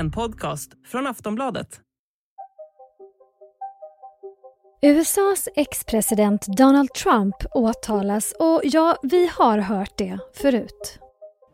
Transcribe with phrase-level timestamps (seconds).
[0.00, 1.80] En podcast från Aftonbladet.
[4.82, 10.98] USAs ex-president Donald Trump åtalas och ja, vi har hört det förut.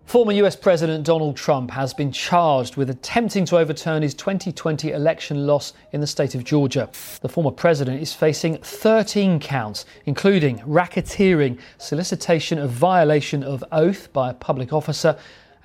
[0.06, 5.46] Former US President Donald Trump has been charged with attempting to overturn his 2020 election
[5.46, 6.88] loss in the state of Georgia.
[7.22, 14.30] The former president is facing 13 counts, including racketeering, solicitation of violation of oath by
[14.30, 15.16] a public officer,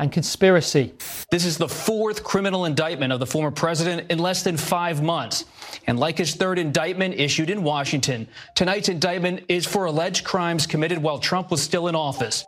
[0.02, 0.94] and conspiracy.
[1.30, 5.46] This is the fourth criminal indictment of the former president in less than five months.
[5.88, 10.98] And like his third indictment issued in Washington, tonight's indictment is for alleged crimes committed
[10.98, 12.46] while Trump was still in office.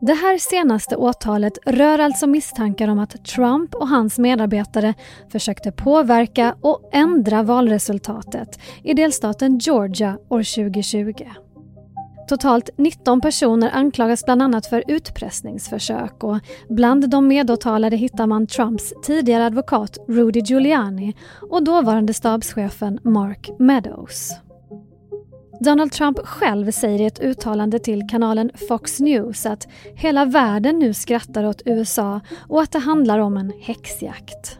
[0.00, 4.94] Det här senaste åtalet rör alltså misstankar om att Trump och hans medarbetare
[5.32, 11.43] försökte påverka och ändra valresultatet i delstaten Georgia år 2020.
[12.28, 16.38] Totalt 19 personer anklagas bland annat för utpressningsförsök och
[16.68, 21.14] bland de medåtalade hittar man Trumps tidigare advokat Rudy Giuliani
[21.50, 24.30] och dåvarande stabschefen Mark Meadows.
[25.60, 30.94] Donald Trump själv säger i ett uttalande till kanalen Fox News att hela världen nu
[30.94, 34.58] skrattar åt USA och att det handlar om en häxjakt.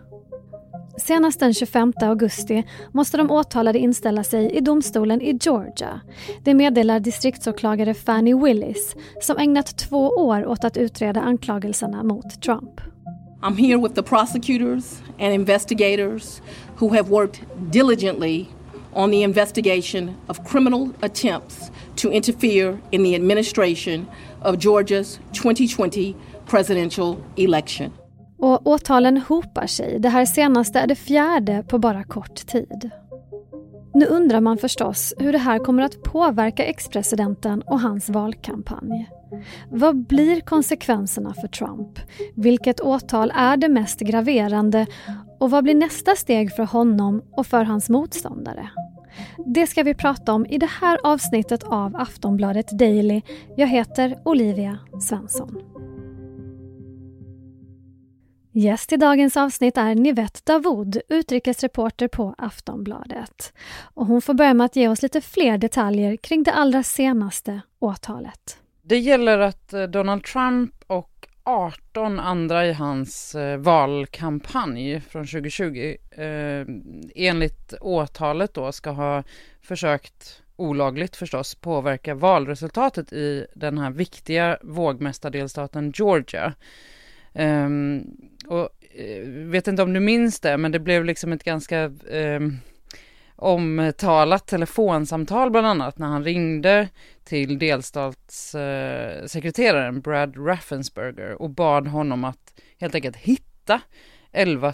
[0.97, 6.01] Senast den 25 augusti måste de åtalade inställa sig i domstolen i Georgia.
[6.45, 12.81] Det meddelar distriktsåklagare Fanny Willis som ägnat två år åt att utreda anklagelserna mot Trump.
[13.43, 16.41] I'm here with the prosecutors and investigators
[16.79, 17.41] who have worked
[17.73, 18.47] diligently
[18.93, 24.07] on the investigation of criminal attempts to interfere in the administration
[24.43, 26.15] of Georgia's 2020
[26.47, 27.93] presidential election.
[28.45, 29.99] Och åtalen hopar sig.
[29.99, 32.91] Det här senaste är det fjärde på bara kort tid.
[33.95, 39.11] Nu undrar man förstås hur det här kommer att påverka ex-presidenten och hans valkampanj.
[39.71, 41.99] Vad blir konsekvenserna för Trump?
[42.35, 44.87] Vilket åtal är det mest graverande?
[45.41, 48.71] Och vad blir nästa steg för honom och för hans motståndare?
[49.47, 53.23] Det ska vi prata om i det här avsnittet av Aftonbladet Daily.
[53.57, 55.74] Jag heter Olivia Svensson.
[58.57, 63.53] Gäst i dagens avsnitt är Nivette Davoud, utrikesreporter på Aftonbladet.
[63.95, 67.61] Och hon får börja med att ge oss lite fler detaljer kring det allra senaste
[67.79, 68.59] åtalet.
[68.83, 75.97] Det gäller att eh, Donald Trump och 18 andra i hans eh, valkampanj från 2020
[76.11, 76.67] eh,
[77.15, 79.23] enligt åtalet då ska ha
[79.63, 86.55] försökt olagligt förstås påverka valresultatet i den här viktiga vågmästardelstaten Georgia.
[87.35, 88.07] Um,
[88.49, 88.69] och
[89.01, 92.59] uh, vet inte om du minns det, men det blev liksom ett ganska um,
[93.37, 96.89] omtalat telefonsamtal bland annat när han ringde
[97.25, 103.81] till delstatssekreteraren uh, Brad Raffensperger och bad honom att helt enkelt hitta
[104.33, 104.73] 11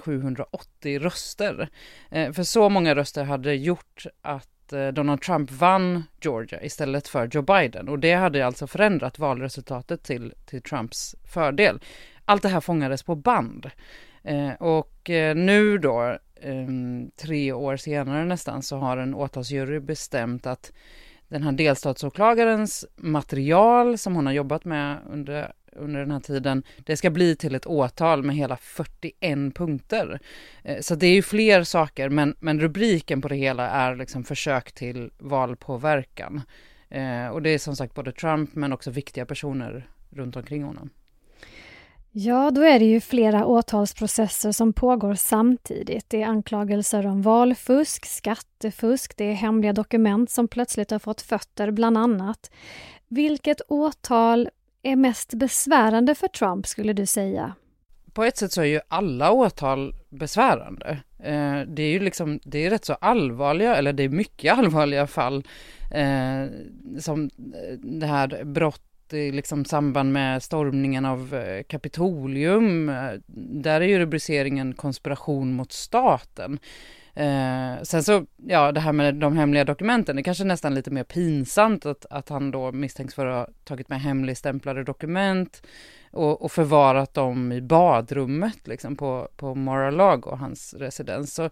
[0.00, 1.68] 780 röster.
[2.16, 7.28] Uh, för så många röster hade gjort att Eh, Donald Trump vann Georgia istället för
[7.32, 11.80] Joe Biden och det hade alltså förändrat valresultatet till, till Trumps fördel.
[12.24, 13.70] Allt det här fångades på band
[14.22, 16.66] eh, och eh, nu då, eh,
[17.16, 20.72] tre år senare nästan, så har en åtalsjury bestämt att
[21.28, 26.96] den här delstatsåklagarens material som hon har jobbat med under under den här tiden, det
[26.96, 30.20] ska bli till ett åtal med hela 41 punkter.
[30.62, 34.24] Eh, så det är ju fler saker, men, men rubriken på det hela är liksom
[34.24, 36.42] försök till valpåverkan.
[36.88, 40.90] Eh, och det är som sagt både Trump men också viktiga personer runt omkring honom.
[42.10, 46.10] Ja, då är det ju flera åtalsprocesser som pågår samtidigt.
[46.10, 51.70] Det är anklagelser om valfusk, skattefusk, det är hemliga dokument som plötsligt har fått fötter,
[51.70, 52.50] bland annat.
[53.08, 54.48] Vilket åtal
[54.82, 57.54] är mest besvärande för Trump skulle du säga?
[58.12, 60.98] På ett sätt så är ju alla åtal besvärande.
[61.18, 65.06] Eh, det är ju liksom, det är rätt så allvarliga, eller det är mycket allvarliga
[65.06, 65.44] fall.
[65.90, 66.44] Eh,
[66.98, 72.88] som eh, det här brott i liksom samband med stormningen av eh, Kapitolium.
[72.88, 76.58] Eh, där är ju rubriceringen konspiration mot staten.
[77.14, 80.90] Eh, sen så, ja det här med de hemliga dokumenten, det är kanske nästan lite
[80.90, 85.62] mer pinsamt att, att han då misstänks för att ha tagit med hemligstämplade dokument
[86.10, 91.34] och, och förvarat dem i badrummet liksom på, på Mar-a-Lago, hans residens.
[91.34, 91.50] Så,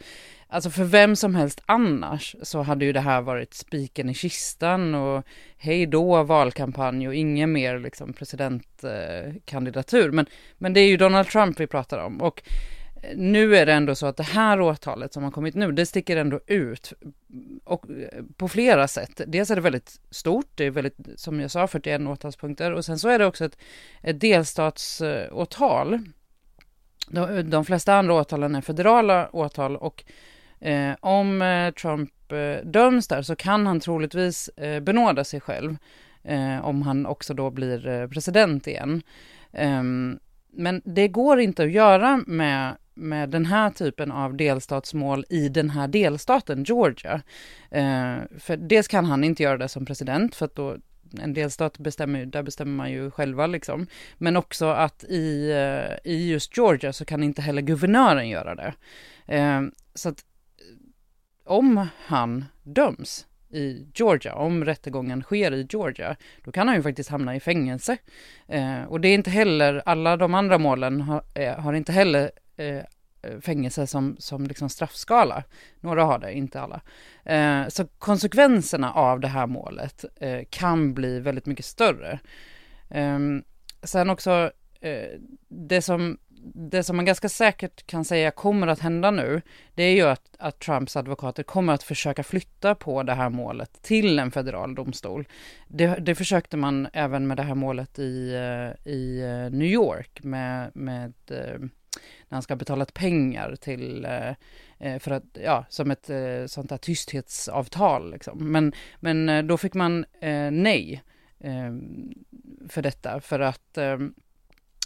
[0.48, 4.94] alltså för vem som helst annars så hade ju det här varit spiken i kistan
[4.94, 5.24] och
[5.58, 10.06] hej då valkampanj och ingen mer liksom presidentkandidatur.
[10.06, 10.26] Eh, men,
[10.58, 12.42] men det är ju Donald Trump vi pratar om och
[13.14, 16.16] nu är det ändå så att det här åtalet som har kommit nu, det sticker
[16.16, 16.92] ändå ut
[17.64, 19.20] och eh, på flera sätt.
[19.26, 22.98] Dels är det väldigt stort, det är väldigt, som jag sa, 41 åtalspunkter och sen
[22.98, 23.58] så är det också ett,
[24.02, 26.00] ett delstatsåtal
[27.10, 30.04] de, de flesta andra åtalen är federala åtal och
[30.60, 35.76] eh, om eh, Trump eh, döms där så kan han troligtvis eh, benåda sig själv
[36.22, 39.02] eh, om han också då blir eh, president igen.
[39.52, 40.18] Ehm,
[40.52, 45.70] men det går inte att göra med med den här typen av delstatsmål i den
[45.70, 47.22] här delstaten, Georgia.
[47.70, 50.76] Eh, för dels kan han inte göra det som president, för att då
[51.20, 53.86] en delstat bestämmer, där bestämmer man ju själva liksom.
[54.18, 58.74] Men också att i, eh, i just Georgia så kan inte heller guvernören göra det.
[59.26, 59.62] Eh,
[59.94, 60.24] så att
[60.58, 66.82] eh, om han döms i Georgia, om rättegången sker i Georgia, då kan han ju
[66.82, 67.96] faktiskt hamna i fängelse.
[68.48, 72.30] Eh, och det är inte heller, alla de andra målen har, eh, har inte heller
[72.56, 72.84] Eh,
[73.22, 75.44] eh, fängelse som, som liksom straffskala.
[75.80, 76.80] Några har det, inte alla.
[77.24, 82.18] Eh, så konsekvenserna av det här målet eh, kan bli väldigt mycket större.
[82.90, 83.18] Eh,
[83.82, 84.50] sen också,
[84.80, 86.18] eh, det, som,
[86.54, 89.42] det som man ganska säkert kan säga kommer att hända nu,
[89.74, 93.82] det är ju att, att Trumps advokater kommer att försöka flytta på det här målet
[93.82, 95.28] till en federal domstol.
[95.68, 100.22] Det, det försökte man även med det här målet i, eh, i eh, New York
[100.22, 101.12] med, med
[102.28, 104.30] när han ska ha betalat pengar till, eh,
[104.78, 108.52] eh, för att, ja, som ett eh, sånt där tysthetsavtal liksom.
[108.52, 111.02] Men, men eh, då fick man eh, nej
[112.68, 113.78] för detta, för att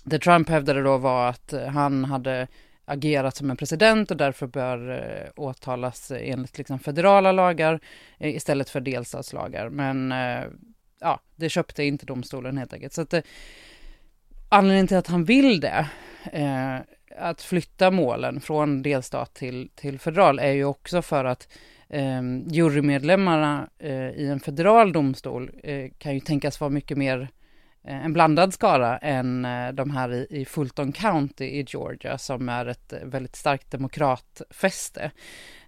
[0.05, 2.49] det Trump hävdade då var att han hade
[2.91, 7.81] agerat som en president och därför bör eh, åtalas enligt liksom, federala lagar
[8.19, 9.69] eh, istället för delstatslagar.
[9.69, 10.45] Men eh,
[11.01, 12.93] ja, det köpte inte domstolen helt enkelt.
[12.93, 13.23] Så att, eh,
[14.49, 15.87] anledningen till att han vill det
[17.19, 21.49] att flytta målen från delstat till, till federal är ju också för att
[21.89, 27.29] eh, jurymedlemmarna eh, i en federal domstol eh, kan ju tänkas vara mycket mer
[27.85, 32.49] eh, en blandad skara än eh, de här i, i, Fulton County i Georgia som
[32.49, 35.11] är ett väldigt starkt demokratfäste.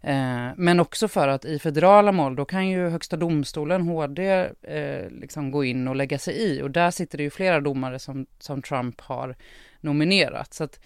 [0.01, 5.11] Eh, men också för att i federala mål då kan ju högsta domstolen, HD, eh,
[5.11, 8.27] liksom gå in och lägga sig i och där sitter det ju flera domare som,
[8.39, 9.37] som Trump har
[9.81, 10.55] nominerat.
[10.55, 10.81] Så att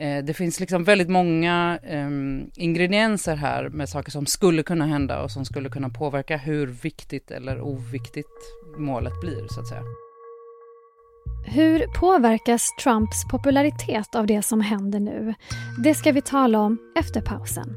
[0.00, 5.22] Eh, det finns liksom väldigt många um, ingredienser här med saker som skulle kunna hända
[5.22, 8.26] och som skulle kunna påverka hur viktigt eller oviktigt
[8.78, 9.82] målet blir, så att säga.
[11.46, 15.34] Hur påverkas Trumps popularitet av det som händer nu?
[15.84, 17.76] Det ska vi tala om efter pausen.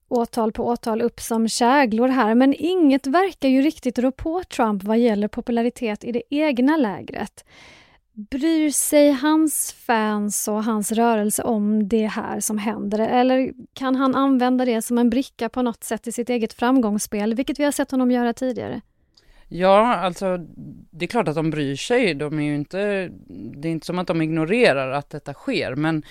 [0.11, 4.83] åtal på åtal upp som käglor här, men inget verkar ju riktigt rå på Trump
[4.83, 7.45] vad gäller popularitet i det egna lägret.
[8.13, 14.15] Bryr sig hans fans och hans rörelse om det här som händer eller kan han
[14.15, 17.71] använda det som en bricka på något sätt i sitt eget framgångsspel, vilket vi har
[17.71, 18.81] sett honom göra tidigare?
[19.53, 20.37] Ja, alltså
[20.91, 22.13] det är klart att de bryr sig.
[22.13, 26.03] De är ju inte, det är inte som att de ignorerar att detta sker, men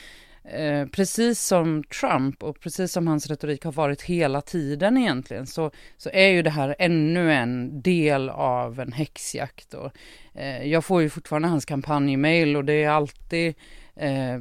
[0.45, 5.71] Eh, precis som Trump och precis som hans retorik har varit hela tiden egentligen så,
[5.97, 9.75] så är ju det här ännu en del av en häxjakt.
[9.75, 9.93] Och,
[10.35, 13.55] eh, jag får ju fortfarande hans kampanjmail och det är alltid
[13.97, 14.41] eh,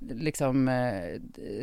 [0.00, 1.20] liksom eh,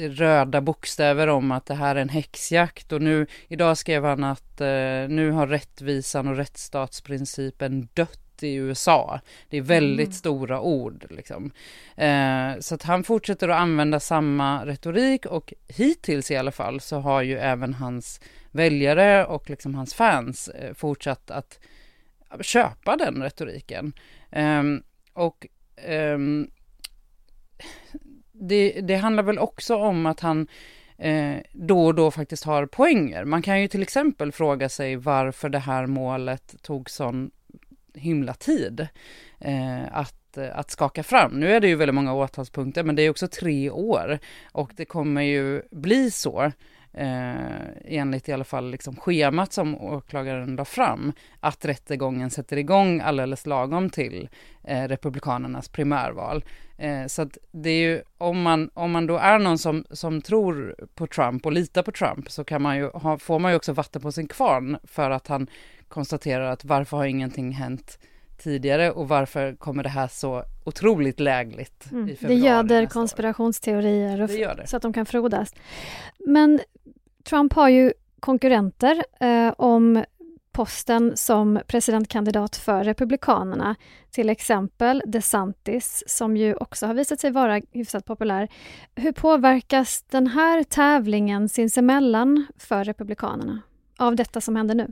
[0.09, 4.61] röda bokstäver om att det här är en häxjakt och nu idag skrev han att
[4.61, 9.19] eh, nu har rättvisan och rättsstatsprincipen dött i USA.
[9.49, 10.13] Det är väldigt mm.
[10.13, 11.05] stora ord.
[11.09, 11.51] Liksom.
[11.95, 16.99] Eh, så att han fortsätter att använda samma retorik och hittills i alla fall så
[16.99, 21.59] har ju även hans väljare och liksom hans fans eh, fortsatt att
[22.41, 23.93] köpa den retoriken.
[24.31, 24.63] Eh,
[25.13, 26.47] och ehm,
[28.31, 30.47] det, det handlar väl också om att han
[30.97, 33.25] eh, då och då faktiskt har poänger.
[33.25, 37.31] Man kan ju till exempel fråga sig varför det här målet tog sån
[37.95, 38.87] himla tid
[39.39, 41.31] eh, att, att skaka fram.
[41.31, 44.19] Nu är det ju väldigt många åtalspunkter, men det är också tre år
[44.51, 46.51] och det kommer ju bli så
[46.93, 47.35] eh,
[47.85, 53.45] enligt i alla fall liksom schemat som åklagaren la fram, att rättegången sätter igång alldeles
[53.45, 54.29] lagom till
[54.63, 56.43] eh, Republikanernas primärval.
[56.77, 60.21] Eh, så att det är ju, om man, om man då är någon som, som
[60.21, 63.55] tror på Trump och litar på Trump så kan man ju ha, får man ju
[63.55, 65.47] också vatten på sin kvarn för att han
[65.87, 67.99] konstaterar att varför har ingenting hänt
[68.37, 72.09] tidigare och varför kommer det här så otroligt lägligt mm.
[72.09, 74.67] i februari Det göder konspirationsteorier och, det gör det.
[74.67, 75.53] så att de kan frodas.
[76.19, 76.59] Men
[77.23, 80.03] Trump har ju konkurrenter eh, om
[80.55, 83.75] posten som presidentkandidat för Republikanerna.
[84.11, 88.47] Till exempel DeSantis, som ju också har visat sig vara hyfsat populär.
[88.95, 93.61] Hur påverkas den här tävlingen sinsemellan för Republikanerna
[93.97, 94.87] av detta som händer nu?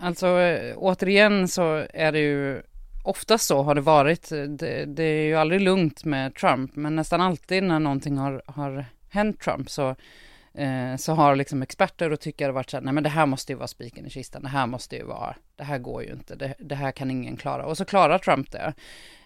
[0.00, 2.62] Alltså eh, återigen så är det ju
[3.04, 4.32] oftast så har det varit.
[4.32, 8.42] Eh, det, det, är ju aldrig lugnt med Trump, men nästan alltid när någonting har,
[8.46, 9.96] har hänt Trump så
[10.54, 13.52] eh, så har liksom experter och tyckare varit så här, nej men det här måste
[13.52, 16.34] ju vara spiken i kistan, det här måste ju vara, det här går ju inte,
[16.34, 17.66] det, det här kan ingen klara.
[17.66, 18.74] Och så klarar Trump det.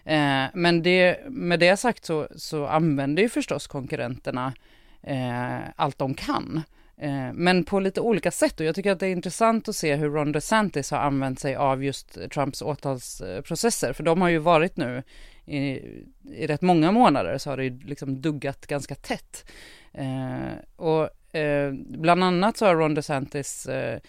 [0.05, 4.53] Eh, men det, med det sagt så, så använder ju förstås konkurrenterna
[5.03, 6.61] eh, allt de kan.
[6.97, 9.95] Eh, men på lite olika sätt och jag tycker att det är intressant att se
[9.95, 14.77] hur Ron DeSantis har använt sig av just Trumps åtalsprocesser, för de har ju varit
[14.77, 15.03] nu
[15.45, 15.59] i,
[16.23, 19.45] i rätt många månader så har det ju liksom duggat ganska tätt.
[19.93, 23.99] Eh, och Eh, bland annat så har Ron DeSantis eh,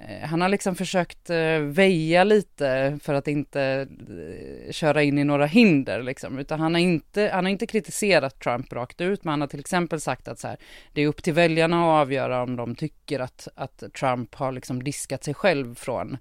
[0.00, 5.24] eh, han har liksom försökt eh, väja lite för att inte eh, köra in i
[5.24, 9.30] några hinder liksom, utan han har inte, han har inte kritiserat Trump rakt ut, men
[9.30, 10.56] han har till exempel sagt att så här,
[10.92, 14.82] det är upp till väljarna att avgöra om de tycker att, att Trump har liksom
[14.82, 16.16] diskat sig själv från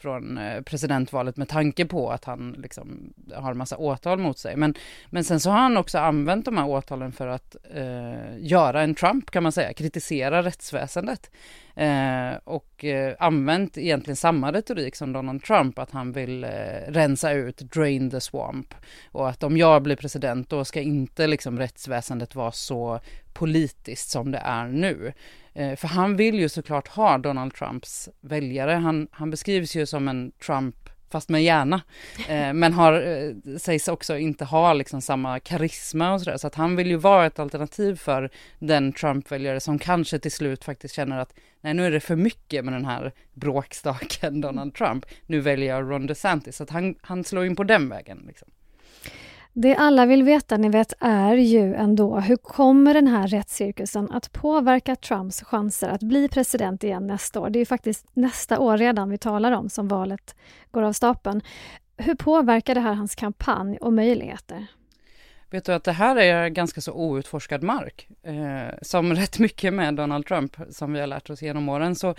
[0.00, 4.56] från eh, presidentvalet med tanke på att han liksom har en massa åtal mot sig.
[4.56, 4.74] Men,
[5.10, 8.94] men sen så har han också använt de här åtalen för att eh, göra en
[8.94, 11.30] Trump kan man säga, kritisera rättsväsendet.
[11.74, 16.50] Eh, och eh, använt egentligen samma retorik som Donald Trump, att han vill eh,
[16.88, 18.74] rensa ut, drain the swamp.
[19.12, 23.00] Och att om jag blir president då ska inte liksom rättsväsendet vara så
[23.40, 25.12] politiskt som det är nu.
[25.54, 28.72] Eh, för han vill ju såklart ha Donald Trumps väljare.
[28.72, 30.76] Han, han beskrivs ju som en Trump
[31.10, 31.80] fast med hjärna.
[32.28, 36.36] Eh, men har, eh, sägs också inte ha liksom samma karisma och sådär.
[36.36, 40.64] Så att han vill ju vara ett alternativ för den Trump-väljare som kanske till slut
[40.64, 45.06] faktiskt känner att nej nu är det för mycket med den här bråkstaken Donald Trump.
[45.26, 46.56] Nu väljer jag Ron DeSantis.
[46.56, 48.24] Så att han, han slår in på den vägen.
[48.26, 48.48] Liksom.
[49.52, 54.32] Det alla vill veta, ni vet, är ju ändå hur kommer den här rättscirkusen att
[54.32, 57.50] påverka Trumps chanser att bli president igen nästa år?
[57.50, 60.36] Det är ju faktiskt nästa år redan vi talar om som valet
[60.70, 61.42] går av stapeln.
[61.96, 64.66] Hur påverkar det här hans kampanj och möjligheter?
[65.50, 69.94] Vet du att det här är ganska så outforskad mark, eh, som rätt mycket med
[69.94, 71.94] Donald Trump, som vi har lärt oss genom åren.
[71.94, 72.14] Så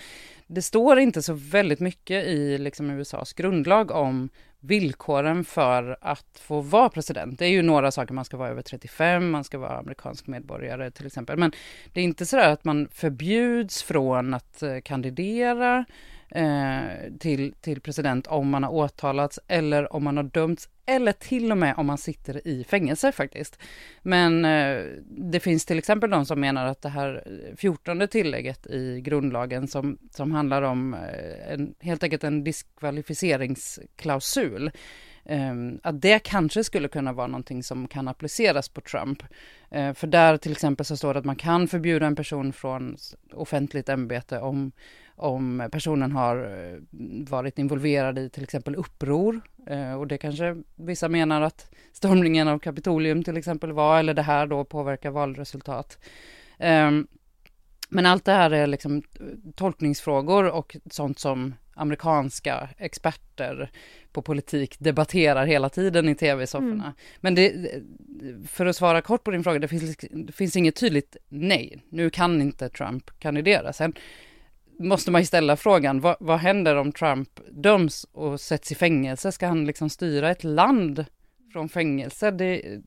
[0.47, 6.61] det står inte så väldigt mycket i liksom, USAs grundlag om villkoren för att få
[6.61, 7.39] vara president.
[7.39, 10.91] Det är ju några saker, man ska vara över 35, man ska vara amerikansk medborgare
[10.91, 11.37] till exempel.
[11.37, 11.51] Men
[11.93, 15.85] det är inte så att man förbjuds från att eh, kandidera
[16.31, 16.81] eh,
[17.19, 21.57] till, till president om man har åtalats eller om man har dömts eller till och
[21.57, 23.59] med om man sitter i fängelse faktiskt.
[24.01, 27.23] Men eh, det finns till exempel de som menar att det här
[27.57, 34.71] fjortonde tillägget i grundlagen som, som handlar om eh, en, helt enkelt en diskvalificeringsklausul
[35.25, 39.23] Um, att det kanske skulle kunna vara någonting som kan appliceras på Trump.
[39.75, 42.97] Uh, för där till exempel så står det att man kan förbjuda en person från
[43.33, 44.71] offentligt ämbete om,
[45.15, 46.79] om personen har eh,
[47.29, 49.41] varit involverad i till exempel uppror.
[49.71, 54.21] Uh, och det kanske vissa menar att stormningen av Kapitolium till exempel var, eller det
[54.21, 55.97] här då påverkar valresultat.
[56.59, 57.07] Um,
[57.93, 59.25] men allt det här är liksom eh,
[59.55, 63.71] tolkningsfrågor och sånt som amerikanska experter
[64.11, 66.83] på politik debatterar hela tiden i tv-sofforna.
[66.83, 66.93] Mm.
[67.17, 67.71] Men det,
[68.47, 71.83] för att svara kort på din fråga, det finns, det finns inget tydligt nej.
[71.89, 73.73] Nu kan inte Trump kandidera.
[73.73, 73.93] Sen
[74.79, 79.31] måste man ju ställa frågan, vad, vad händer om Trump döms och sätts i fängelse?
[79.31, 81.05] Ska han liksom styra ett land
[81.53, 82.31] från fängelse?
[82.31, 82.81] Det,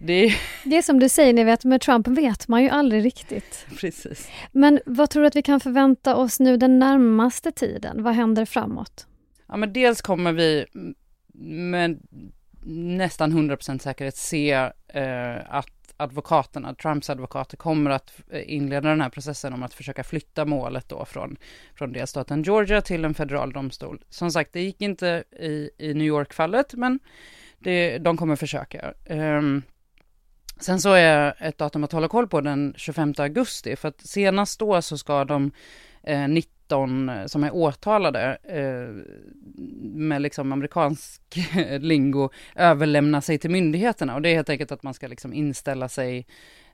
[0.00, 0.34] det...
[0.64, 3.66] det är som du säger, ni vet, med Trump vet man ju aldrig riktigt.
[3.80, 4.30] Precis.
[4.52, 8.02] Men vad tror du att vi kan förvänta oss nu den närmaste tiden?
[8.02, 9.06] Vad händer framåt?
[9.46, 10.66] Ja, men dels kommer vi
[11.42, 12.00] med
[12.66, 14.52] nästan 100% säkerhet se
[14.88, 20.44] eh, att advokaterna, Trumps advokater, kommer att inleda den här processen om att försöka flytta
[20.44, 21.36] målet då från,
[21.74, 24.04] från delstaten Georgia till en federal domstol.
[24.08, 26.98] Som sagt, det gick inte i, i New York-fallet, men
[27.58, 28.94] det, de kommer försöka.
[29.08, 29.62] Um,
[30.60, 34.58] Sen så är ett datum att hålla koll på den 25 augusti, för att senast
[34.58, 35.50] då så ska de
[36.02, 39.12] eh, 19 eh, som är åtalade eh,
[39.82, 41.22] med liksom amerikansk
[41.56, 45.32] eh, lingo överlämna sig till myndigheterna och det är helt enkelt att man ska liksom
[45.32, 46.26] inställa sig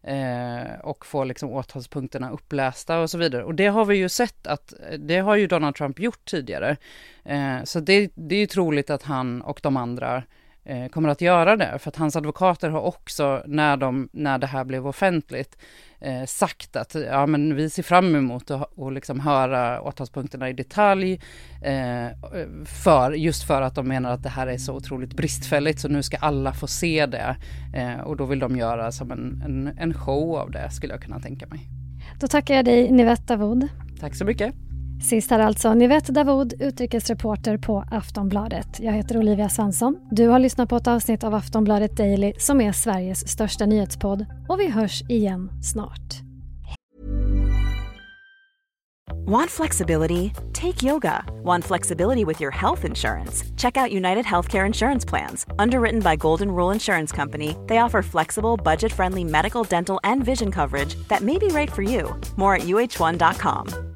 [0.02, 3.44] eh, och få liksom åtalspunkterna upplästa och så vidare.
[3.44, 6.76] Och det har vi ju sett att eh, det har ju Donald Trump gjort tidigare.
[7.24, 10.22] Eh, så det, det är ju troligt att han och de andra
[10.66, 14.46] eh, kommer att göra det, för att hans advokater har också, när, de, när det
[14.46, 15.56] här blev offentligt,
[16.00, 20.52] eh, sagt att ja, men vi ser fram emot att och liksom höra åtalspunkterna i
[20.52, 21.20] detalj,
[21.62, 22.06] eh,
[22.64, 26.02] för, just för att de menar att det här är så otroligt bristfälligt, så nu
[26.02, 27.36] ska alla få se det.
[27.74, 31.02] Eh, och då vill de göra som en, en, en show av det, skulle jag
[31.02, 31.60] kunna tänka mig.
[32.20, 33.68] Då tackar jag dig, Nivette Wood.
[34.00, 34.65] Tack så mycket.
[35.02, 38.80] Sist här alltså Nivette Davoud, utrikesreporter på Aftonbladet.
[38.80, 39.98] Jag heter Olivia Svensson.
[40.10, 44.26] Du har lyssnat på ett avsnitt av Aftonbladet Daily som är Sveriges största nyhetspodd.
[44.48, 46.26] Och vi hörs igen snart.
[49.26, 50.32] Want flexibility?
[50.52, 51.24] Take yoga.
[51.42, 53.44] Want flexibility with your health insurance?
[53.56, 55.46] Check out United Healthcare Insurance Plans.
[55.58, 60.52] Underwritten by Golden Rule Insurance Company, they offer flexible, budget friendly medical, dental, and vision
[60.52, 62.14] coverage that may be right for you.
[62.36, 63.95] More at uh1.com.